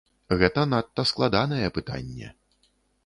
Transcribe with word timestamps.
Гэта 0.39 0.63
надта 0.71 1.05
складанае 1.11 1.63
пытанне. 1.77 2.33